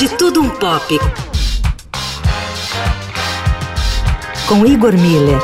De 0.00 0.08
Tudo 0.16 0.40
Um 0.40 0.48
Pop. 0.48 0.98
Com 4.48 4.64
Igor 4.64 4.94
Miller. 4.94 5.38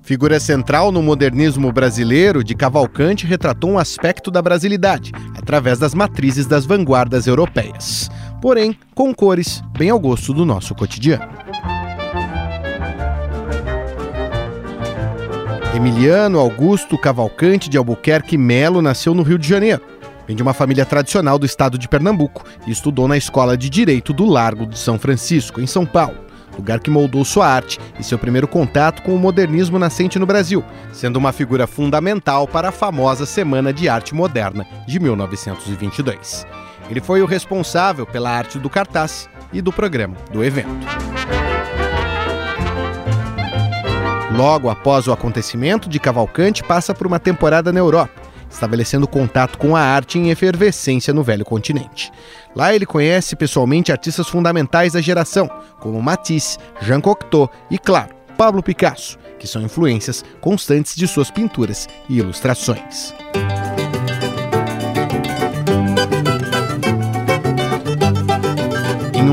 Figura 0.00 0.40
central 0.40 0.90
no 0.90 1.02
modernismo 1.02 1.70
brasileiro, 1.70 2.42
de 2.42 2.54
Cavalcante 2.54 3.26
retratou 3.26 3.72
um 3.72 3.78
aspecto 3.78 4.30
da 4.30 4.40
brasilidade, 4.40 5.12
através 5.36 5.78
das 5.78 5.92
matrizes 5.92 6.46
das 6.46 6.64
vanguardas 6.64 7.26
europeias. 7.26 8.10
Porém, 8.40 8.74
com 8.94 9.14
cores 9.14 9.62
bem 9.76 9.90
ao 9.90 10.00
gosto 10.00 10.32
do 10.32 10.46
nosso 10.46 10.74
cotidiano. 10.74 11.30
Emiliano 15.76 16.38
Augusto 16.38 16.96
Cavalcante 16.96 17.68
de 17.68 17.76
Albuquerque 17.76 18.38
Melo 18.38 18.80
nasceu 18.80 19.12
no 19.12 19.22
Rio 19.22 19.38
de 19.38 19.46
Janeiro. 19.46 19.92
Vem 20.32 20.36
de 20.38 20.42
uma 20.42 20.54
família 20.54 20.86
tradicional 20.86 21.38
do 21.38 21.44
estado 21.44 21.76
de 21.76 21.86
Pernambuco 21.86 22.42
e 22.66 22.70
estudou 22.70 23.06
na 23.06 23.18
Escola 23.18 23.54
de 23.54 23.68
Direito 23.68 24.14
do 24.14 24.24
Largo 24.24 24.64
de 24.64 24.78
São 24.78 24.98
Francisco, 24.98 25.60
em 25.60 25.66
São 25.66 25.84
Paulo, 25.84 26.16
lugar 26.56 26.80
que 26.80 26.88
moldou 26.88 27.22
sua 27.22 27.46
arte 27.46 27.78
e 28.00 28.02
seu 28.02 28.18
primeiro 28.18 28.48
contato 28.48 29.02
com 29.02 29.14
o 29.14 29.18
modernismo 29.18 29.78
nascente 29.78 30.18
no 30.18 30.24
Brasil, 30.24 30.64
sendo 30.90 31.18
uma 31.18 31.32
figura 31.32 31.66
fundamental 31.66 32.48
para 32.48 32.70
a 32.70 32.72
famosa 32.72 33.26
Semana 33.26 33.74
de 33.74 33.90
Arte 33.90 34.14
Moderna 34.14 34.66
de 34.88 34.98
1922. 34.98 36.46
Ele 36.88 37.02
foi 37.02 37.20
o 37.20 37.26
responsável 37.26 38.06
pela 38.06 38.30
arte 38.30 38.58
do 38.58 38.70
cartaz 38.70 39.28
e 39.52 39.60
do 39.60 39.70
programa 39.70 40.16
do 40.32 40.42
evento. 40.42 40.70
Logo 44.34 44.70
após 44.70 45.06
o 45.06 45.12
acontecimento 45.12 45.90
de 45.90 46.00
Cavalcante, 46.00 46.64
passa 46.64 46.94
por 46.94 47.06
uma 47.06 47.20
temporada 47.20 47.70
na 47.70 47.80
Europa, 47.80 48.21
estabelecendo 48.52 49.08
contato 49.08 49.58
com 49.58 49.74
a 49.74 49.80
arte 49.80 50.18
em 50.18 50.30
efervescência 50.30 51.12
no 51.12 51.22
velho 51.22 51.44
continente. 51.44 52.12
Lá 52.54 52.74
ele 52.74 52.86
conhece 52.86 53.34
pessoalmente 53.34 53.90
artistas 53.90 54.28
fundamentais 54.28 54.92
da 54.92 55.00
geração, 55.00 55.48
como 55.80 56.02
Matisse, 56.02 56.58
Jean 56.80 57.00
Cocteau 57.00 57.50
e, 57.70 57.78
claro, 57.78 58.14
Pablo 58.36 58.62
Picasso, 58.62 59.18
que 59.38 59.46
são 59.46 59.62
influências 59.62 60.24
constantes 60.40 60.94
de 60.94 61.08
suas 61.08 61.30
pinturas 61.30 61.88
e 62.08 62.18
ilustrações. 62.18 63.14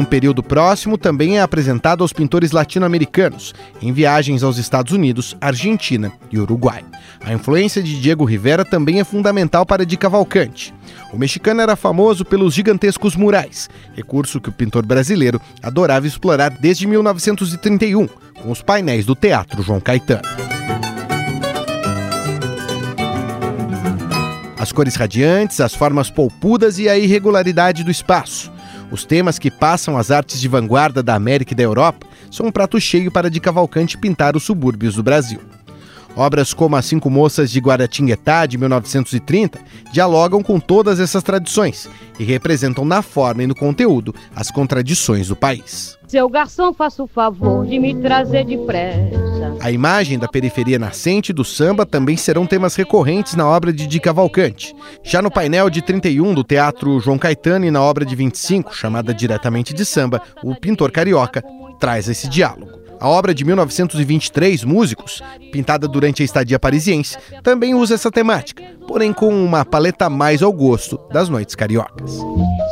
Período 0.10 0.42
próximo, 0.42 0.98
também 0.98 1.38
é 1.38 1.42
apresentado 1.42 2.04
aos 2.04 2.12
pintores 2.12 2.52
latino-americanos, 2.52 3.54
em 3.82 3.94
viagens 3.94 4.42
aos 4.42 4.58
Estados 4.58 4.92
Unidos, 4.92 5.38
Argentina 5.40 6.12
e 6.32 6.40
Uruguai. 6.40 6.84
A 7.24 7.32
influência 7.32 7.82
de 7.82 8.02
Diego 8.02 8.26
Rivera 8.26 8.66
também 8.66 9.00
é 9.00 9.04
fundamental 9.04 9.66
para 9.66 9.86
Di 9.86 9.96
Cavalcante. 9.96 10.74
O 11.14 11.18
mexicano 11.18 11.62
era 11.62 11.76
famoso 11.76 12.26
pelos 12.26 12.54
gigantescos 12.54 13.16
murais, 13.16 13.70
recurso 13.94 14.42
que 14.42 14.50
o 14.50 14.54
pintor 14.54 14.86
brasileiro 14.86 15.40
adorava 15.62 16.08
explorar 16.08 16.50
desde 16.50 16.88
1931, 16.88 18.08
com 18.42 18.52
os 18.52 18.62
painéis 18.62 19.06
do 19.06 19.16
Teatro 19.16 19.62
João 19.62 19.80
Caetano. 19.80 20.28
As 24.58 24.72
cores 24.72 24.96
radiantes, 24.96 25.62
as 25.62 25.74
formas 25.74 26.10
polpudas 26.10 26.80
e 26.80 26.90
a 26.90 26.98
irregularidade 26.98 27.84
do 27.84 27.92
espaço. 27.92 28.52
Os 28.92 29.06
temas 29.06 29.38
que 29.38 29.52
passam 29.52 29.98
as 29.98 30.10
artes 30.10 30.42
de 30.42 30.48
vanguarda 30.48 31.04
da 31.04 31.16
América 31.16 31.54
e 31.54 31.56
da 31.56 31.64
Europa 31.64 32.08
são 32.32 32.48
um 32.48 32.52
prato 32.52 32.80
cheio 32.80 33.12
para 33.12 33.30
de 33.30 33.40
Cavalcante 33.40 33.98
pintar 33.98 34.36
os 34.36 34.44
subúrbios 34.44 34.96
do 34.96 35.04
Brasil. 35.04 35.40
Obras 36.16 36.54
como 36.54 36.76
As 36.76 36.86
Cinco 36.86 37.10
Moças 37.10 37.52
de 37.52 37.60
Guaratinguetá, 37.60 38.46
de 38.46 38.58
1930, 38.58 39.60
dialogam 39.92 40.42
com 40.42 40.60
todas 40.60 41.00
essas 41.00 41.24
tradições 41.24 41.88
e 42.20 42.24
representam 42.24 42.84
na 42.84 43.02
forma 43.02 43.44
e 43.44 43.48
no 43.48 43.56
conteúdo 43.56 44.14
as 44.36 44.50
contradições 44.50 45.28
do 45.28 45.36
país. 45.36 45.98
Seu 46.08 46.28
garçom, 46.28 46.74
faça 46.74 47.04
o 47.04 47.08
favor 47.08 47.66
de 47.66 47.80
me 47.80 47.96
trazer 48.02 48.44
depressa. 48.44 49.29
A 49.62 49.72
imagem 49.72 50.18
da 50.18 50.28
periferia 50.28 50.80
nascente 50.80 51.34
do 51.34 51.44
samba 51.44 51.86
também 51.86 52.16
serão 52.16 52.46
temas 52.46 52.76
recorrentes 52.76 53.36
na 53.36 53.48
obra 53.48 53.74
de 53.74 53.88
Di 53.88 54.00
Cavalcante. 54.00 54.76
Já 55.04 55.22
no 55.22 55.30
painel 55.30 55.70
de 55.70 55.82
31 55.82 56.34
do 56.34 56.44
Teatro 56.44 57.00
João 57.00 57.18
Caetano 57.18 57.66
e 57.66 57.72
na 57.72 57.82
obra 57.82 58.06
de 58.06 58.16
25, 58.16 58.76
chamada 58.76 59.14
diretamente 59.14 59.74
de 59.74 59.86
samba, 59.86 60.22
o 60.44 60.56
pintor 60.56 60.92
carioca 60.92 61.44
traz 61.80 62.08
esse 62.08 62.28
diálogo. 62.28 62.80
A 63.00 63.08
obra 63.08 63.34
de 63.34 63.46
1923, 63.46 64.66
Músicos, 64.66 65.22
pintada 65.54 65.88
durante 65.88 66.22
a 66.22 66.26
estadia 66.26 66.60
parisiense, 66.60 67.18
também 67.42 67.74
usa 67.74 67.96
essa 67.96 68.12
temática, 68.12 68.62
porém 68.86 69.14
com 69.14 69.30
uma 69.30 69.64
paleta 69.64 70.10
mais 70.10 70.44
ao 70.44 70.52
gosto 70.52 71.00
das 71.10 71.30
noites 71.30 71.56
cariocas. 71.56 72.20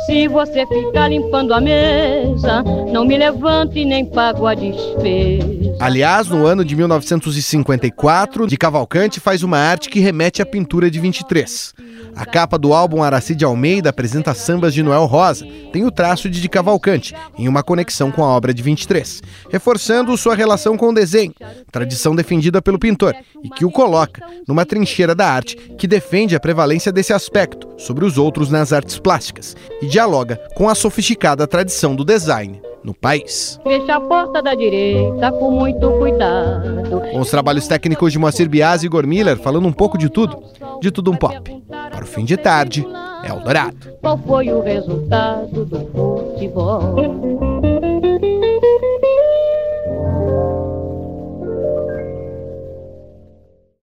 Se 0.04 0.28
você 0.28 0.66
ficar 0.66 1.08
limpando 1.08 1.54
a 1.54 1.60
mesa, 1.60 2.62
não 2.92 3.06
me 3.06 3.16
levante 3.16 3.84
nem 3.86 4.04
pago 4.04 4.46
a 4.46 4.54
despesa. 4.54 5.57
Aliás, 5.80 6.26
no 6.26 6.44
ano 6.44 6.64
de 6.64 6.74
1954, 6.74 8.48
de 8.48 8.56
Cavalcante 8.56 9.20
faz 9.20 9.44
uma 9.44 9.58
arte 9.58 9.88
que 9.88 10.00
remete 10.00 10.42
à 10.42 10.46
pintura 10.46 10.90
de 10.90 10.98
23. 10.98 11.72
A 12.16 12.26
capa 12.26 12.58
do 12.58 12.74
álbum 12.74 13.00
Araci 13.00 13.32
de 13.32 13.44
Almeida 13.44 13.90
apresenta 13.90 14.34
sambas 14.34 14.74
de 14.74 14.82
Noel 14.82 15.06
Rosa, 15.06 15.46
tem 15.72 15.84
o 15.84 15.90
traço 15.92 16.28
de, 16.28 16.40
de 16.40 16.48
Cavalcante, 16.48 17.14
em 17.38 17.46
uma 17.46 17.62
conexão 17.62 18.10
com 18.10 18.24
a 18.24 18.28
obra 18.28 18.52
de 18.52 18.60
23, 18.60 19.22
reforçando 19.50 20.16
sua 20.16 20.34
relação 20.34 20.76
com 20.76 20.88
o 20.88 20.94
desenho, 20.94 21.32
tradição 21.70 22.14
defendida 22.14 22.60
pelo 22.60 22.78
pintor, 22.78 23.14
e 23.42 23.48
que 23.48 23.64
o 23.64 23.70
coloca 23.70 24.20
numa 24.48 24.66
trincheira 24.66 25.14
da 25.14 25.30
arte 25.30 25.56
que 25.78 25.86
defende 25.86 26.34
a 26.34 26.40
prevalência 26.40 26.90
desse 26.90 27.12
aspecto 27.12 27.68
sobre 27.78 28.04
os 28.04 28.18
outros 28.18 28.50
nas 28.50 28.72
artes 28.72 28.98
plásticas 28.98 29.56
e 29.80 29.86
dialoga 29.86 30.40
com 30.56 30.68
a 30.68 30.74
sofisticada 30.74 31.46
tradição 31.46 31.94
do 31.94 32.04
design 32.04 32.60
no 32.82 32.94
país. 32.94 33.58
Fecha 33.62 33.96
a 33.96 34.00
porta 34.00 34.42
da 34.42 34.54
direita 34.54 35.32
com 35.32 35.50
muito 35.50 35.90
cuidado. 35.92 37.00
Com 37.12 37.20
os 37.20 37.30
trabalhos 37.30 37.66
técnicos 37.66 38.12
de 38.12 38.18
Moacir 38.18 38.48
Bias 38.48 38.82
e 38.82 38.86
Igor 38.86 39.06
Miller, 39.06 39.36
falando 39.36 39.66
um 39.66 39.72
pouco 39.72 39.98
de 39.98 40.08
tudo, 40.08 40.42
de 40.80 40.90
tudo 40.90 41.10
um 41.10 41.16
pop. 41.16 41.62
Para 41.68 42.04
o 42.04 42.06
fim 42.06 42.24
de 42.24 42.36
tarde, 42.36 42.86
Eldorado. 43.24 43.92
Qual 44.00 44.18
foi 44.18 44.52
o 44.52 44.60
resultado 44.60 45.64
do 45.64 45.80
futebol? 45.86 47.47